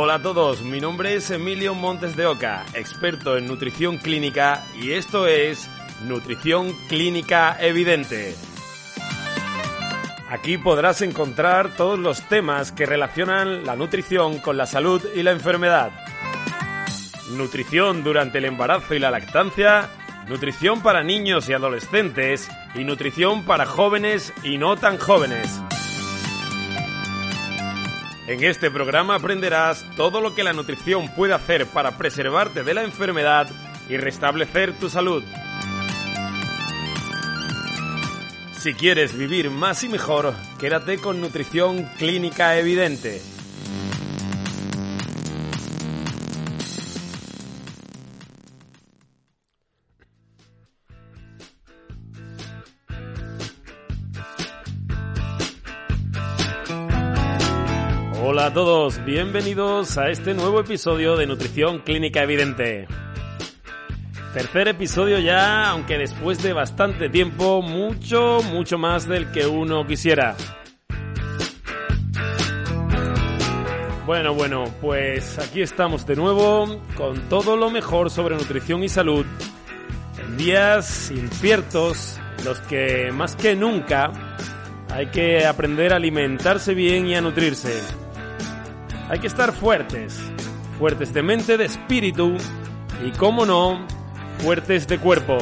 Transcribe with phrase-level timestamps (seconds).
[0.00, 4.92] Hola a todos, mi nombre es Emilio Montes de Oca, experto en nutrición clínica y
[4.92, 5.68] esto es
[6.06, 8.36] Nutrición Clínica Evidente.
[10.30, 15.32] Aquí podrás encontrar todos los temas que relacionan la nutrición con la salud y la
[15.32, 15.90] enfermedad.
[17.32, 19.90] Nutrición durante el embarazo y la lactancia,
[20.28, 25.60] nutrición para niños y adolescentes y nutrición para jóvenes y no tan jóvenes.
[28.28, 32.84] En este programa aprenderás todo lo que la nutrición puede hacer para preservarte de la
[32.84, 33.48] enfermedad
[33.88, 35.24] y restablecer tu salud.
[38.60, 43.22] Si quieres vivir más y mejor, quédate con Nutrición Clínica Evidente.
[58.30, 62.86] Hola a todos, bienvenidos a este nuevo episodio de Nutrición Clínica Evidente.
[64.34, 70.36] Tercer episodio ya, aunque después de bastante tiempo, mucho, mucho más del que uno quisiera.
[74.04, 79.24] Bueno, bueno, pues aquí estamos de nuevo con todo lo mejor sobre nutrición y salud
[80.22, 84.12] en días inciertos, en los que más que nunca
[84.90, 87.97] hay que aprender a alimentarse bien y a nutrirse.
[89.10, 90.20] Hay que estar fuertes,
[90.78, 92.36] fuertes de mente, de espíritu
[93.02, 93.86] y, como no,
[94.40, 95.38] fuertes de cuerpo.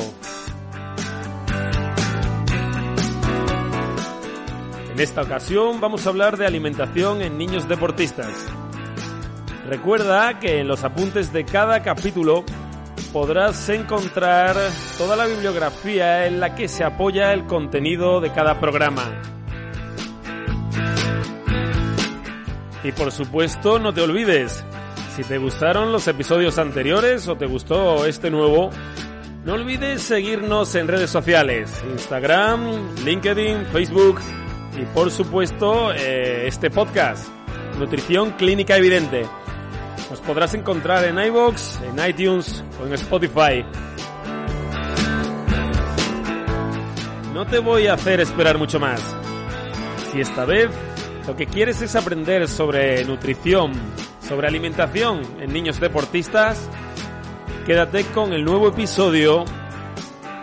[4.93, 8.33] En esta ocasión vamos a hablar de alimentación en niños deportistas.
[9.69, 12.45] Recuerda que en los apuntes de cada capítulo
[13.13, 14.57] podrás encontrar
[14.97, 19.36] toda la bibliografía en la que se apoya el contenido de cada programa.
[22.87, 24.65] Y por supuesto, no te olvides,
[25.17, 28.71] si te gustaron los episodios anteriores o te gustó este nuevo,
[29.45, 34.21] no olvides seguirnos en redes sociales, Instagram, LinkedIn, Facebook
[34.81, 37.27] y por supuesto eh, este podcast,
[37.77, 39.27] Nutrición Clínica Evidente.
[40.09, 43.65] Nos podrás encontrar en iVoox, en iTunes o en Spotify.
[47.35, 49.03] No te voy a hacer esperar mucho más.
[50.13, 50.71] Si esta vez
[51.27, 53.73] lo que quieres es aprender sobre nutrición,
[54.27, 56.69] sobre alimentación en niños deportistas,
[57.67, 59.45] quédate con el nuevo episodio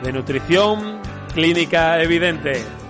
[0.03, 0.99] de Nutrición
[1.33, 2.82] Clínica Evidente.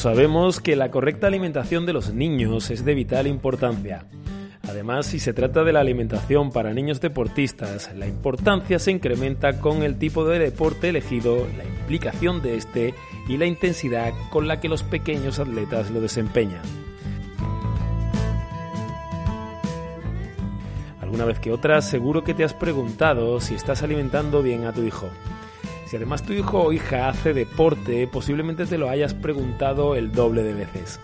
[0.00, 4.06] Sabemos que la correcta alimentación de los niños es de vital importancia.
[4.66, 9.82] Además, si se trata de la alimentación para niños deportistas, la importancia se incrementa con
[9.82, 12.94] el tipo de deporte elegido, la implicación de este
[13.28, 16.62] y la intensidad con la que los pequeños atletas lo desempeñan.
[21.02, 24.80] Alguna vez que otra, seguro que te has preguntado si estás alimentando bien a tu
[24.80, 25.10] hijo.
[25.90, 30.44] Si además tu hijo o hija hace deporte, posiblemente te lo hayas preguntado el doble
[30.44, 31.00] de veces.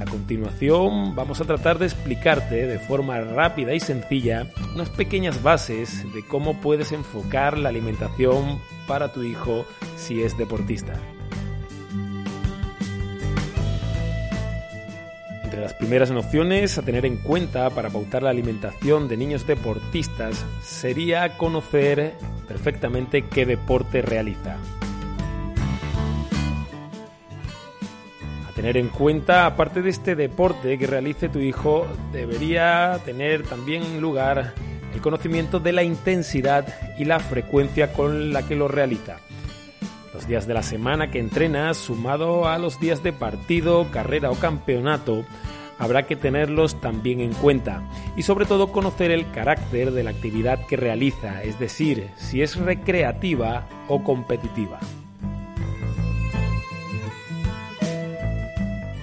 [0.00, 6.10] A continuación vamos a tratar de explicarte de forma rápida y sencilla unas pequeñas bases
[6.14, 9.66] de cómo puedes enfocar la alimentación para tu hijo
[9.98, 10.94] si es deportista.
[15.48, 20.44] Entre las primeras nociones a tener en cuenta para pautar la alimentación de niños deportistas
[20.62, 22.12] sería conocer
[22.46, 24.58] perfectamente qué deporte realiza.
[28.46, 34.02] A tener en cuenta, aparte de este deporte que realice tu hijo, debería tener también
[34.02, 34.52] lugar
[34.92, 36.66] el conocimiento de la intensidad
[36.98, 39.16] y la frecuencia con la que lo realiza.
[40.14, 44.34] Los días de la semana que entrenas, sumado a los días de partido, carrera o
[44.34, 45.24] campeonato,
[45.78, 50.66] habrá que tenerlos también en cuenta y sobre todo conocer el carácter de la actividad
[50.66, 54.80] que realiza, es decir, si es recreativa o competitiva.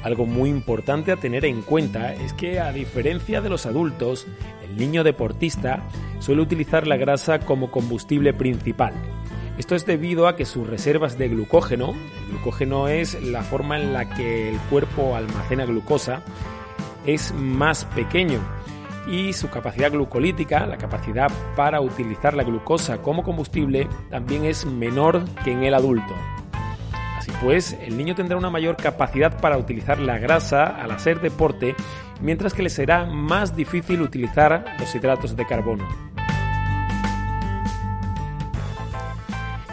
[0.04, 4.28] Algo muy importante a tener en cuenta es que a diferencia de los adultos,
[4.64, 5.82] el niño deportista
[6.20, 8.94] suele utilizar la grasa como combustible principal.
[9.58, 13.94] Esto es debido a que sus reservas de glucógeno, el glucógeno es la forma en
[13.94, 16.24] la que el cuerpo almacena glucosa,
[17.06, 18.40] es más pequeño
[19.08, 25.24] y su capacidad glucolítica, la capacidad para utilizar la glucosa como combustible, también es menor
[25.44, 26.14] que en el adulto.
[27.18, 31.76] Así pues, el niño tendrá una mayor capacidad para utilizar la grasa al hacer deporte,
[32.20, 36.15] mientras que le será más difícil utilizar los hidratos de carbono.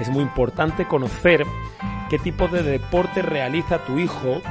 [0.03, 1.47] Es muy importante conocer
[2.11, 4.43] qué tipo de deporte realiza tu hijo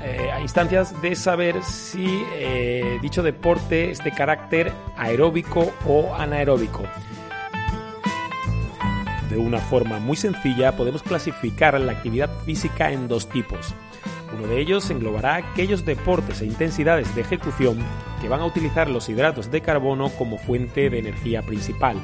[0.00, 6.84] eh, a instancias de saber si eh, dicho deporte es de carácter aeróbico o anaeróbico.
[9.28, 13.74] De una forma muy sencilla podemos clasificar la actividad física en dos tipos.
[14.32, 17.78] Uno de ellos englobará aquellos deportes e intensidades de ejecución
[18.20, 21.96] que van a utilizar los hidratos de carbono como fuente de energía principal.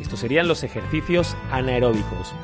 [0.00, 2.34] Estos serían los ejercicios anaeróbicos.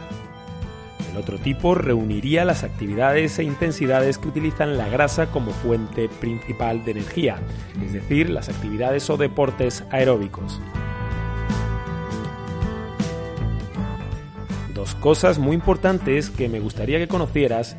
[1.10, 6.84] El otro tipo reuniría las actividades e intensidades que utilizan la grasa como fuente principal
[6.84, 7.38] de energía,
[7.82, 10.60] es decir, las actividades o deportes aeróbicos.
[14.74, 17.78] Dos cosas muy importantes que me gustaría que conocieras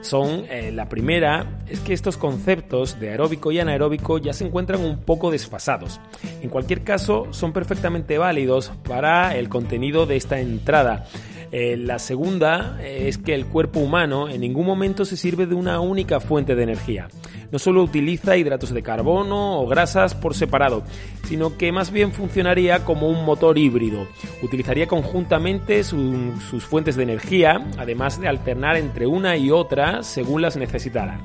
[0.00, 4.80] son, eh, la primera, es que estos conceptos de aeróbico y anaeróbico ya se encuentran
[4.80, 6.00] un poco desfasados.
[6.42, 11.06] En cualquier caso, son perfectamente válidos para el contenido de esta entrada.
[11.52, 15.80] Eh, la segunda es que el cuerpo humano en ningún momento se sirve de una
[15.80, 17.08] única fuente de energía.
[17.52, 20.84] No solo utiliza hidratos de carbono o grasas por separado,
[21.24, 24.06] sino que más bien funcionaría como un motor híbrido.
[24.42, 30.56] Utilizaría conjuntamente sus fuentes de energía, además de alternar entre una y otra según las
[30.56, 31.20] necesitara.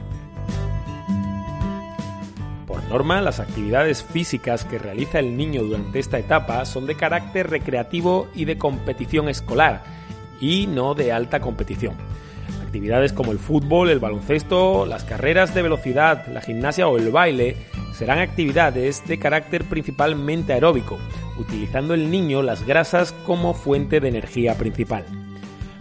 [2.66, 7.52] Por norma, las actividades físicas que realiza el niño durante esta etapa son de carácter
[7.52, 9.84] recreativo y de competición escolar,
[10.42, 11.96] y no de alta competición.
[12.76, 17.56] Actividades como el fútbol, el baloncesto, las carreras de velocidad, la gimnasia o el baile
[17.94, 21.00] serán actividades de carácter principalmente aeróbico,
[21.40, 25.06] utilizando el niño las grasas como fuente de energía principal.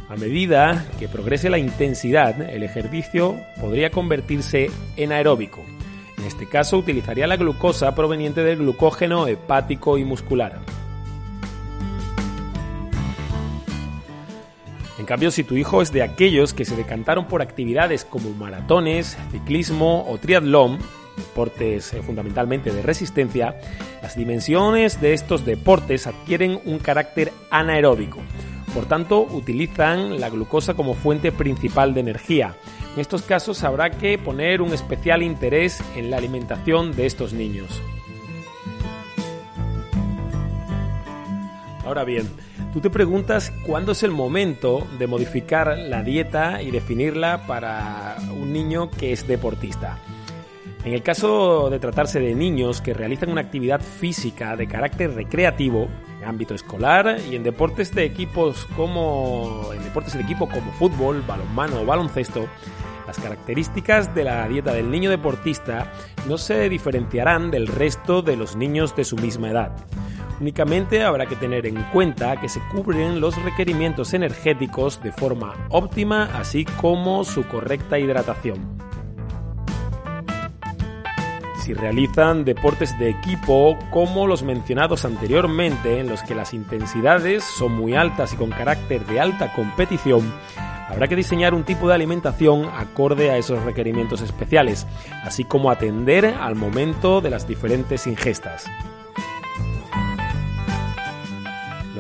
[0.09, 5.65] A medida que progrese la intensidad, el ejercicio podría convertirse en aeróbico.
[6.17, 10.61] En este caso utilizaría la glucosa proveniente del glucógeno hepático y muscular.
[15.05, 19.19] En cambio, si tu hijo es de aquellos que se decantaron por actividades como maratones,
[19.33, 20.79] ciclismo o triatlón,
[21.15, 23.55] deportes eh, fundamentalmente de resistencia,
[24.01, 28.23] las dimensiones de estos deportes adquieren un carácter anaeróbico.
[28.73, 32.57] Por tanto, utilizan la glucosa como fuente principal de energía.
[32.95, 37.83] En estos casos habrá que poner un especial interés en la alimentación de estos niños.
[41.85, 42.27] Ahora bien,
[42.75, 48.53] Tú te preguntas cuándo es el momento de modificar la dieta y definirla para un
[48.53, 50.01] niño que es deportista.
[50.85, 55.87] En el caso de tratarse de niños que realizan una actividad física de carácter recreativo,
[56.21, 61.23] en ámbito escolar y en deportes de equipos como en deportes de equipo como fútbol,
[61.25, 62.49] balonmano o baloncesto,
[63.07, 65.93] las características de la dieta del niño deportista
[66.27, 69.71] no se diferenciarán del resto de los niños de su misma edad.
[70.41, 76.31] Únicamente habrá que tener en cuenta que se cubren los requerimientos energéticos de forma óptima,
[76.35, 78.85] así como su correcta hidratación.
[81.65, 87.73] Si realizan deportes de equipo como los mencionados anteriormente, en los que las intensidades son
[87.73, 90.31] muy altas y con carácter de alta competición,
[90.89, 94.87] habrá que diseñar un tipo de alimentación acorde a esos requerimientos especiales,
[95.23, 98.67] así como atender al momento de las diferentes ingestas.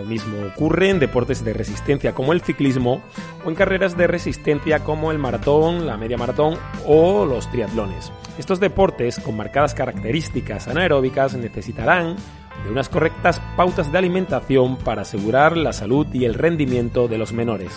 [0.04, 3.02] Mismo ocurre en deportes de resistencia como el ciclismo
[3.44, 6.56] o en carreras de resistencia como el maratón, la media maratón
[6.87, 8.12] o los triatlones.
[8.38, 12.16] Estos deportes con marcadas características anaeróbicas necesitarán
[12.64, 17.32] de unas correctas pautas de alimentación para asegurar la salud y el rendimiento de los
[17.32, 17.73] menores.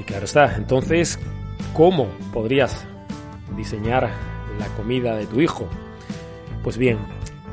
[0.00, 1.18] Y claro está, entonces,
[1.72, 2.86] ¿cómo podrías
[3.56, 4.10] diseñar
[4.58, 5.68] la comida de tu hijo?
[6.62, 6.98] Pues bien,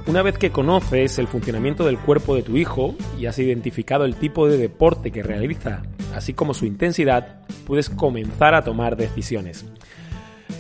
[0.06, 4.16] Una vez que conoces el funcionamiento del cuerpo de tu hijo y has identificado el
[4.16, 5.84] tipo de deporte que realiza,
[6.14, 9.66] así como su intensidad, puedes comenzar a tomar decisiones.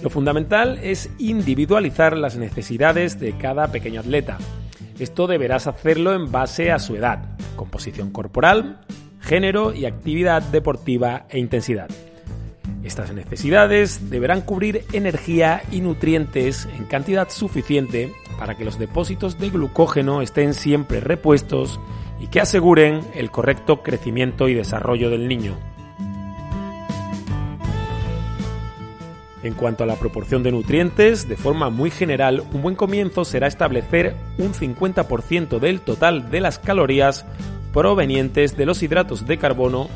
[0.01, 4.37] Lo fundamental es individualizar las necesidades de cada pequeño atleta.
[4.97, 8.79] Esto deberás hacerlo en base a su edad, composición corporal,
[9.19, 11.89] género y actividad deportiva e intensidad.
[12.83, 18.11] Estas necesidades deberán cubrir energía y nutrientes en cantidad suficiente
[18.43, 21.79] para que los depósitos de glucógeno estén siempre repuestos
[22.19, 25.55] y que aseguren el correcto crecimiento y desarrollo del niño.
[29.43, 33.47] En cuanto a la proporción de nutrientes, de forma muy general, un buen comienzo será
[33.47, 37.25] establecer un 50% del total de las calorías
[37.71, 39.87] provenientes de los hidratos de carbono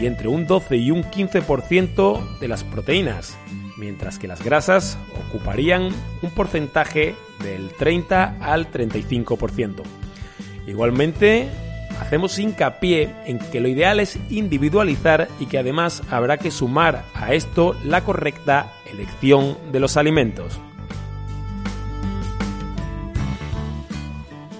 [0.00, 3.38] y entre un 12 y un 15% de las proteínas,
[3.76, 5.90] mientras que las grasas ocuparían
[6.22, 9.82] un porcentaje del 30 al 35%.
[10.66, 11.48] Igualmente,
[12.00, 17.34] hacemos hincapié en que lo ideal es individualizar y que además habrá que sumar a
[17.34, 20.60] esto la correcta elección de los alimentos.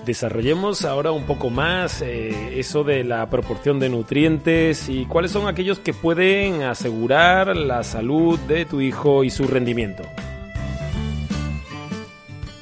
[0.04, 5.48] Desarrollemos ahora un poco más eh, eso de la proporción de nutrientes y cuáles son
[5.48, 10.02] aquellos que pueden asegurar la salud de tu hijo y su rendimiento.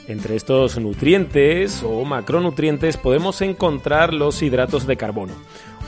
[0.06, 5.32] Entre estos nutrientes o macronutrientes podemos encontrar los hidratos de carbono.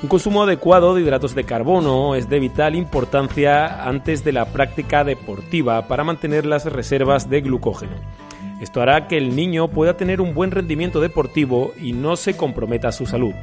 [0.02, 5.04] Un consumo adecuado de hidratos de carbono es de vital importancia antes de la práctica
[5.04, 7.92] deportiva para mantener las reservas de glucógeno.
[8.64, 12.92] Esto hará que el niño pueda tener un buen rendimiento deportivo y no se comprometa
[12.92, 13.34] su salud.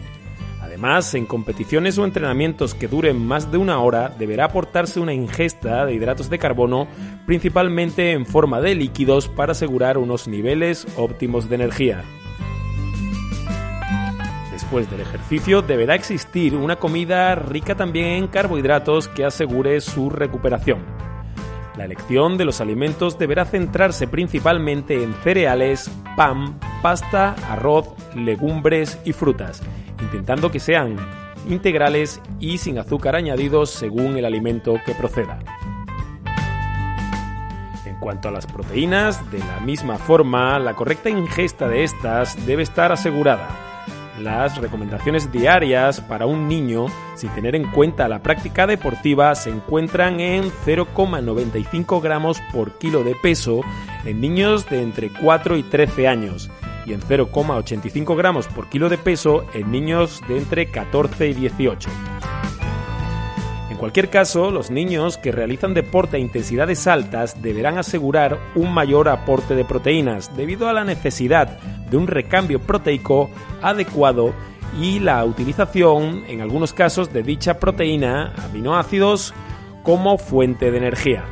[0.59, 5.85] Además, en competiciones o entrenamientos que duren más de una hora, deberá aportarse una ingesta
[5.85, 6.87] de hidratos de carbono,
[7.27, 12.03] principalmente en forma de líquidos, para asegurar unos niveles óptimos de energía.
[14.51, 21.10] Después del ejercicio deberá existir una comida rica también en carbohidratos que asegure su recuperación.
[21.77, 29.13] La elección de los alimentos deberá centrarse principalmente en cereales, pan, pasta, arroz, legumbres y
[29.13, 29.61] frutas,
[30.01, 30.97] intentando que sean
[31.47, 35.39] integrales y sin azúcar añadidos según el alimento que proceda.
[37.85, 42.63] En cuanto a las proteínas, de la misma forma, la correcta ingesta de estas debe
[42.63, 43.70] estar asegurada
[44.21, 46.85] las recomendaciones diarias para un niño,
[47.15, 53.15] sin tener en cuenta la práctica deportiva, se encuentran en 0,95 gramos por kilo de
[53.15, 53.61] peso
[54.05, 56.49] en niños de entre 4 y 13 años
[56.85, 61.89] y en 0,85 gramos por kilo de peso en niños de entre 14 y 18
[63.81, 69.55] cualquier caso, los niños que realizan deporte a intensidades altas deberán asegurar un mayor aporte
[69.55, 71.57] de proteínas debido a la necesidad
[71.91, 73.29] de un recambio proteico
[73.61, 74.33] adecuado
[74.79, 79.33] y la utilización, en algunos casos, de dicha proteína, aminoácidos,
[79.83, 81.25] como fuente de energía.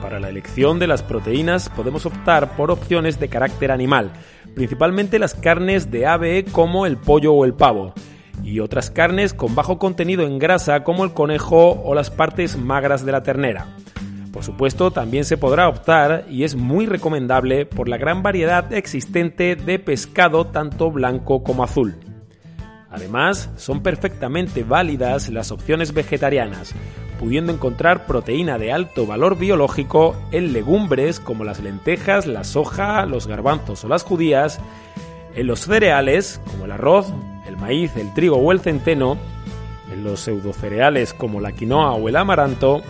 [0.00, 4.12] Para la elección de las proteínas podemos optar por opciones de carácter animal,
[4.54, 7.94] principalmente las carnes de ave como el pollo o el pavo
[8.44, 13.04] y otras carnes con bajo contenido en grasa como el conejo o las partes magras
[13.04, 13.66] de la ternera.
[14.34, 19.54] Por supuesto, también se podrá optar, y es muy recomendable, por la gran variedad existente
[19.54, 21.94] de pescado tanto blanco como azul.
[22.90, 26.74] Además, son perfectamente válidas las opciones vegetarianas,
[27.20, 33.28] pudiendo encontrar proteína de alto valor biológico en legumbres como las lentejas, la soja, los
[33.28, 34.58] garbanzos o las judías,
[35.36, 37.06] en los cereales como el arroz,
[37.46, 39.16] el maíz, el trigo o el centeno,
[39.92, 42.82] en los pseudocereales como la quinoa o el amaranto,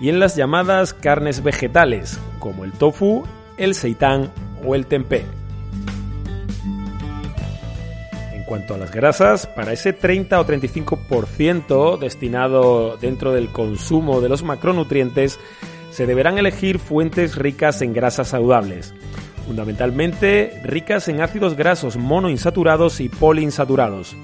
[0.00, 3.24] y en las llamadas carnes vegetales, como el tofu,
[3.56, 4.30] el seitán
[4.64, 5.24] o el tempeh.
[8.32, 14.28] En cuanto a las grasas, para ese 30 o 35% destinado dentro del consumo de
[14.28, 15.38] los macronutrientes,
[15.90, 18.94] se deberán elegir fuentes ricas en grasas saludables
[19.50, 24.14] fundamentalmente ricas en ácidos grasos monoinsaturados y poliinsaturados.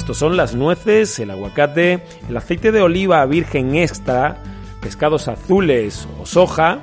[0.00, 4.38] Estos son las nueces, el aguacate, el aceite de oliva virgen extra,
[4.80, 6.78] pescados azules o soja.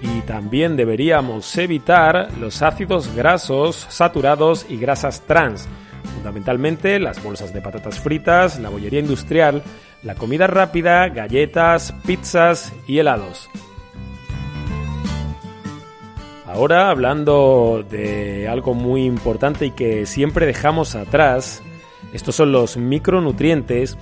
[0.00, 5.68] Y también deberíamos evitar los ácidos grasos saturados y grasas trans,
[6.14, 9.62] fundamentalmente las bolsas de patatas fritas, la bollería industrial,
[10.02, 13.50] la comida rápida, galletas, pizzas y helados.
[16.52, 21.62] Ahora hablando de algo muy importante y que siempre dejamos atrás,
[22.12, 23.96] estos son los micronutrientes,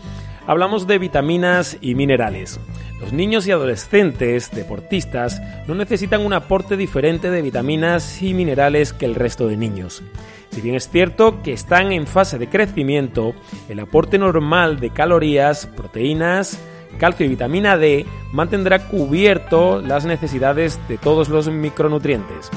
[0.49, 2.59] hablamos de vitaminas y minerales.
[2.99, 9.05] Los niños y adolescentes deportistas no necesitan un aporte diferente de vitaminas y minerales que
[9.05, 10.03] el resto de niños.
[10.51, 13.33] Si bien es cierto que están en fase de crecimiento,
[13.69, 16.59] el aporte normal de calorías, proteínas,
[17.01, 22.51] calcio y vitamina D mantendrá cubierto las necesidades de todos los micronutrientes.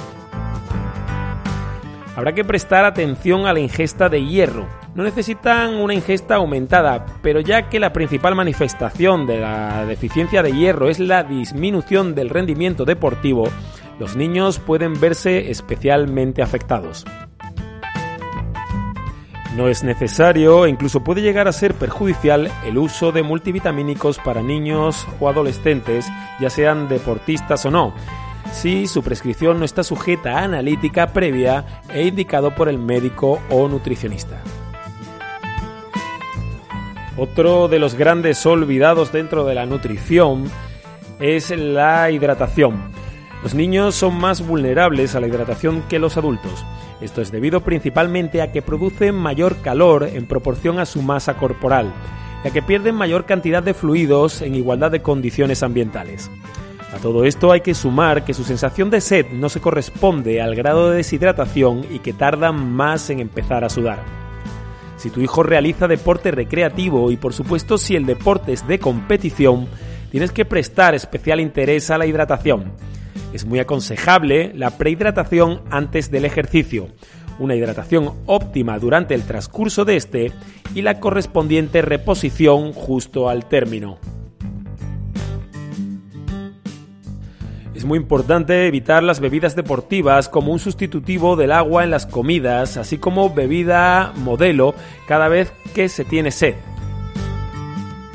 [2.16, 4.68] Habrá que prestar atención a la ingesta de hierro.
[4.94, 10.52] No necesitan una ingesta aumentada, pero ya que la principal manifestación de la deficiencia de
[10.52, 13.46] hierro es la disminución del rendimiento deportivo,
[14.00, 17.06] los niños pueden verse especialmente afectados.
[19.56, 24.42] No es necesario e incluso puede llegar a ser perjudicial el uso de multivitamínicos para
[24.42, 26.08] niños o adolescentes,
[26.40, 27.94] ya sean deportistas o no,
[28.52, 33.68] si su prescripción no está sujeta a analítica previa e indicado por el médico o
[33.68, 34.42] nutricionista.
[37.16, 40.50] Otro de los grandes olvidados dentro de la nutrición
[41.20, 42.92] es la hidratación.
[43.44, 46.66] Los niños son más vulnerables a la hidratación que los adultos.
[47.04, 51.94] Esto es debido principalmente a que producen mayor calor en proporción a su masa corporal,
[52.46, 56.32] ya que pierden mayor cantidad de fluidos en igualdad de condiciones ambientales.
[56.94, 60.56] A todo esto hay que sumar que su sensación de sed no se corresponde al
[60.56, 64.00] grado de deshidratación y que tardan más en empezar a sudar.
[64.96, 69.68] Si tu hijo realiza deporte recreativo y por supuesto si el deporte es de competición,
[70.10, 72.72] tienes que prestar especial interés a la hidratación.
[73.34, 76.90] Es muy aconsejable la prehidratación antes del ejercicio,
[77.40, 80.32] una hidratación óptima durante el transcurso de este
[80.76, 83.98] y la correspondiente reposición justo al término.
[87.74, 92.78] Es muy importante evitar las bebidas deportivas como un sustitutivo del agua en las comidas,
[92.78, 94.76] así como bebida modelo
[95.08, 96.54] cada vez que se tiene sed.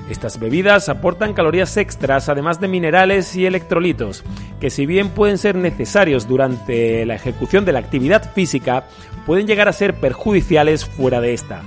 [0.09, 4.25] Estas bebidas aportan calorías extras además de minerales y electrolitos,
[4.61, 8.85] que si bien pueden ser necesarios durante la ejecución de la actividad física,
[9.27, 11.62] pueden llegar a ser perjudiciales fuera de esta.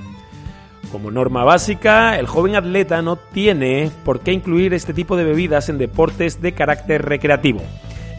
[0.91, 5.69] Como norma básica, el joven atleta no tiene por qué incluir este tipo de bebidas
[5.69, 7.61] en deportes de carácter recreativo.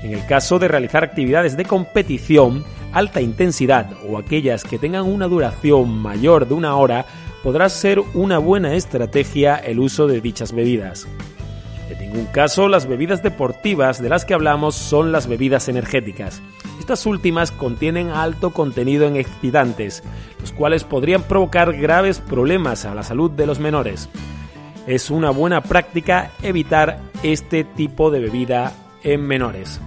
[0.02, 5.28] En el caso de realizar actividades de competición, alta intensidad o aquellas que tengan una
[5.28, 7.04] duración mayor de una hora,
[7.42, 11.06] podrá ser una buena estrategia el uso de dichas bebidas.
[12.02, 16.42] En ningún caso las bebidas deportivas de las que hablamos son las bebidas energéticas.
[16.80, 20.02] Estas últimas contienen alto contenido en excitantes,
[20.40, 24.08] los cuales podrían provocar graves problemas a la salud de los menores.
[24.88, 28.72] Es una buena práctica evitar este tipo de bebida
[29.04, 29.80] en menores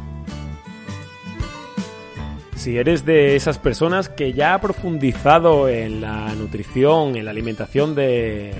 [2.56, 7.96] si eres de esas personas que ya ha profundizado en la nutrición, en la alimentación
[7.96, 8.54] de,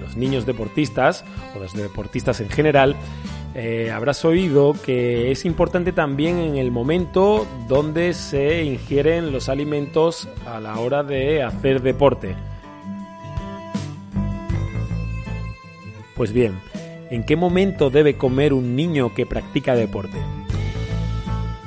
[0.00, 2.96] los niños deportistas o los deportistas en general,
[3.54, 10.28] eh, habrás oído que es importante también en el momento donde se ingieren los alimentos
[10.46, 12.34] a la hora de hacer deporte.
[16.16, 16.58] Pues bien,
[17.10, 20.18] ¿en qué momento debe comer un niño que practica deporte?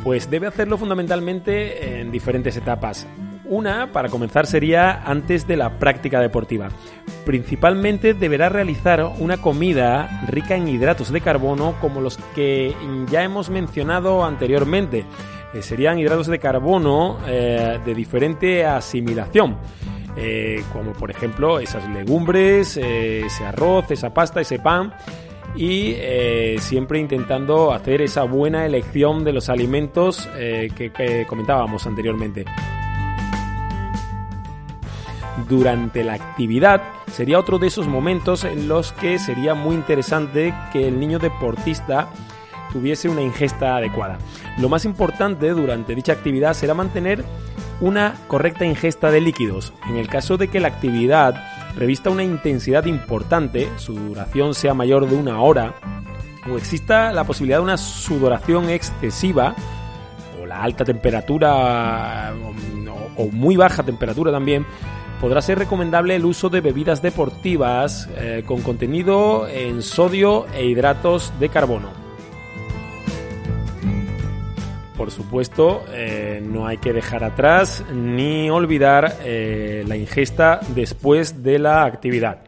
[0.06, 3.08] Pues debe hacerlo fundamentalmente en diferentes etapas.
[3.46, 6.70] Una, para comenzar, sería antes de la práctica deportiva.
[7.26, 12.76] Principalmente deberá realizar una comida rica en hidratos de carbono como los que
[13.10, 15.06] ya hemos mencionado anteriormente.
[15.56, 19.58] Eh, serían hidratos de carbono eh, de diferente asimilación.
[20.16, 24.94] Eh, como por ejemplo esas legumbres, ese arroz, esa pasta, ese pan
[25.56, 32.46] y eh, siempre intentando hacer esa buena elección de los alimentos eh, que, comentábamos anteriormente.
[35.50, 40.88] Durante la actividad sería otro de esos momentos en los que sería muy interesante que
[40.88, 42.10] el niño deportista
[42.72, 44.18] tuviese una ingesta adecuada.
[44.58, 47.24] Lo más importante durante dicha actividad será mantener
[47.82, 49.74] una correcta ingesta de líquidos.
[49.90, 51.36] En el caso de que la actividad
[51.76, 55.76] revista una intensidad importante, su duración sea mayor de una hora,
[56.52, 59.56] o exista la posibilidad de una sudoración excesiva,
[60.42, 62.34] o la alta temperatura,
[63.18, 64.66] o, muy baja temperatura también,
[65.20, 71.34] podrá ser recomendable el uso de bebidas deportivas eh, con contenido en sodio e hidratos
[71.40, 72.05] de carbono.
[74.98, 81.60] Por supuesto, eh, no hay que dejar atrás ni olvidar eh, la ingesta después de
[81.60, 82.40] la actividad.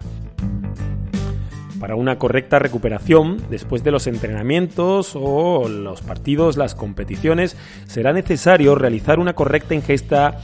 [1.80, 8.76] Para una correcta recuperación, después de los entrenamientos o los partidos, las competiciones, será necesario
[8.76, 10.40] realizar una correcta ingesta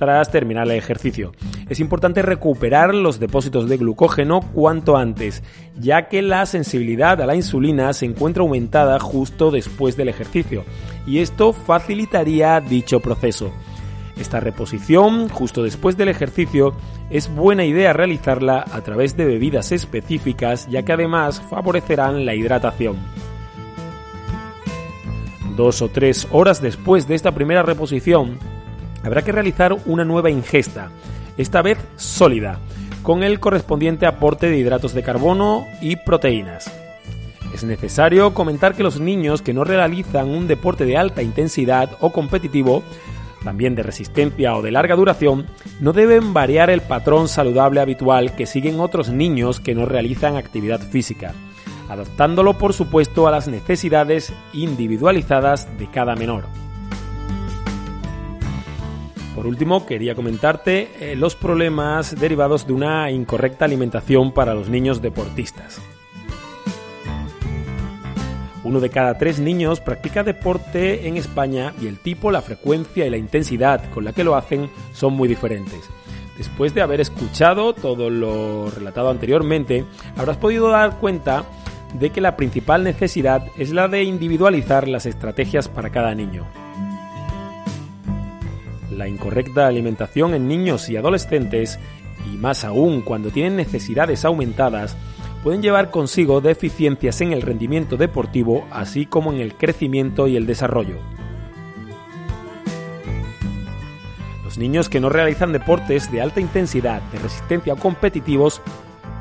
[0.00, 1.32] tras terminar el ejercicio.
[1.68, 5.42] Es importante recuperar los depósitos de glucógeno cuanto antes,
[5.78, 10.64] ya que la sensibilidad a la insulina se encuentra aumentada justo después del ejercicio,
[11.06, 13.52] y esto facilitaría dicho proceso.
[14.18, 16.74] Esta reposición, justo después del ejercicio,
[17.10, 22.96] es buena idea realizarla a través de bebidas específicas, ya que además favorecerán la hidratación.
[25.56, 28.38] Dos o tres horas después de esta primera reposición,
[29.02, 30.90] habrá que realizar una nueva ingesta,
[31.36, 32.58] esta vez sólida,
[33.02, 36.72] con el correspondiente aporte de hidratos de carbono y proteínas.
[37.54, 42.12] Es necesario comentar que los niños que no realizan un deporte de alta intensidad o
[42.12, 42.82] competitivo
[43.42, 45.46] también de resistencia o de larga duración,
[45.80, 50.80] no deben variar el patrón saludable habitual que siguen otros niños que no realizan actividad
[50.80, 51.32] física,
[51.88, 56.44] adaptándolo por supuesto a las necesidades individualizadas de cada menor.
[59.34, 65.00] Por último, quería comentarte eh, los problemas derivados de una incorrecta alimentación para los niños
[65.00, 65.80] deportistas.
[68.64, 73.10] Uno de cada tres niños practica deporte en España y el tipo, la frecuencia y
[73.10, 75.88] la intensidad con la que lo hacen son muy diferentes.
[76.36, 79.84] Después de haber escuchado todo lo relatado anteriormente,
[80.16, 81.44] habrás podido dar cuenta
[81.94, 86.46] de que la principal necesidad es la de individualizar las estrategias para cada niño.
[88.90, 91.78] La incorrecta alimentación en niños y adolescentes,
[92.32, 94.96] y más aún cuando tienen necesidades aumentadas,
[95.42, 100.46] pueden llevar consigo deficiencias en el rendimiento deportivo, así como en el crecimiento y el
[100.46, 100.96] desarrollo.
[104.44, 108.60] Los niños que no realizan deportes de alta intensidad, de resistencia o competitivos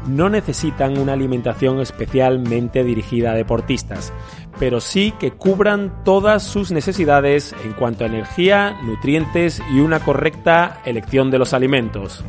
[0.08, 4.14] no necesitan una alimentación especialmente dirigida a deportistas,
[4.60, 10.82] pero sí que cubran todas sus necesidades en cuanto a energía, nutrientes y una correcta
[10.86, 12.24] elección de los alimentos.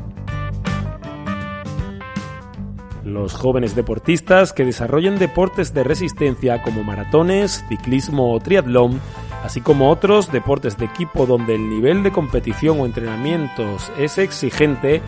[3.05, 9.01] Los jóvenes deportistas que desarrollen deportes de resistencia como maratones, ciclismo o triatlón,
[9.45, 15.03] así como otros deportes de equipo donde el nivel de competición o entrenamientos es exigente,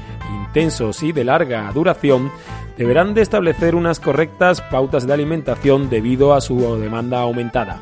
[0.47, 2.31] intensos y de larga duración,
[2.77, 7.81] deberán de establecer unas correctas pautas de alimentación debido a su demanda aumentada.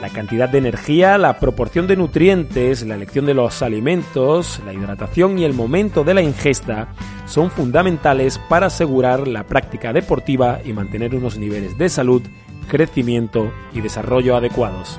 [0.00, 5.38] La cantidad de energía, la proporción de nutrientes, la elección de los alimentos, la hidratación
[5.38, 6.88] y el momento de la ingesta
[7.24, 12.20] son fundamentales para asegurar la práctica deportiva y mantener unos niveles de salud,
[12.64, 14.98] crecimiento y desarrollo adecuados.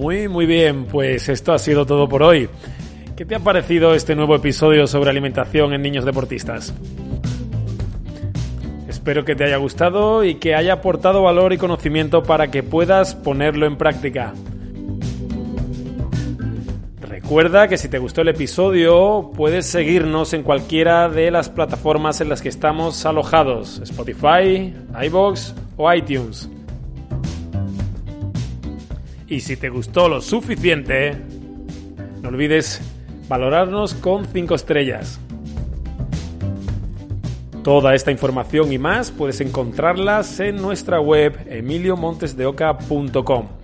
[0.00, 2.48] Muy, muy bien, pues esto ha sido todo por hoy.
[3.16, 6.72] ¿Qué te ha parecido este nuevo episodio sobre alimentación en niños deportistas?
[8.88, 13.14] Espero que te haya gustado y que haya aportado valor y conocimiento para que puedas
[13.14, 14.32] ponerlo en práctica.
[17.30, 22.28] Recuerda que si te gustó el episodio puedes seguirnos en cualquiera de las plataformas en
[22.28, 26.50] las que estamos alojados, Spotify, iBox o iTunes.
[29.28, 31.16] Y si te gustó lo suficiente,
[32.20, 32.80] no olvides
[33.28, 35.20] valorarnos con 5 estrellas.
[37.62, 43.59] Toda esta información y más puedes encontrarlas en nuestra web emiliomontesdeoca.com.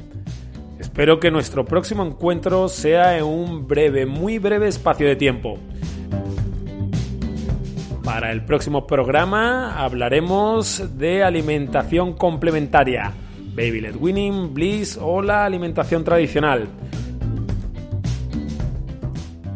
[0.78, 5.58] Espero que nuestro próximo encuentro sea en un breve, muy breve espacio de tiempo.
[8.04, 13.12] Para el próximo programa hablaremos de alimentación complementaria
[13.56, 16.68] Baby Led Winning, Bliss o la alimentación tradicional.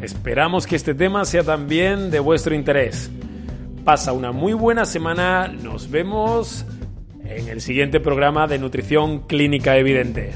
[0.01, 3.11] Esperamos que este tema sea también de vuestro interés.
[3.85, 6.65] Pasa una muy buena semana, nos vemos
[7.25, 10.33] en el siguiente programa de Nutrición Clínica Evidente.